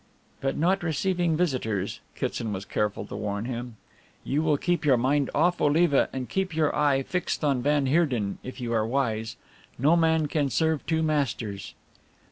"But 0.39 0.57
not 0.57 0.81
receiving 0.81 1.37
visitors," 1.37 1.99
Kitson 2.15 2.51
was 2.51 2.65
careful 2.65 3.05
to 3.05 3.15
warn 3.15 3.45
him. 3.45 3.75
"You 4.23 4.41
will 4.41 4.57
keep 4.57 4.83
your 4.83 4.97
mind 4.97 5.29
off 5.35 5.61
Oliva 5.61 6.09
and 6.11 6.27
keep 6.27 6.55
your 6.55 6.75
eye 6.75 7.03
fixed 7.03 7.43
on 7.43 7.61
van 7.61 7.85
Heerden 7.85 8.39
if 8.41 8.59
you 8.59 8.73
are 8.73 8.83
wise. 8.87 9.35
No 9.77 9.95
man 9.95 10.25
can 10.25 10.49
serve 10.49 10.83
two 10.87 11.03
masters." 11.03 11.75